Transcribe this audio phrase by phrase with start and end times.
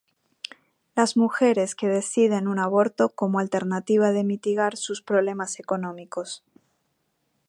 [0.95, 6.43] Las mujeres que deciden un aborto como alternativa de mitigar sus problemas económicos.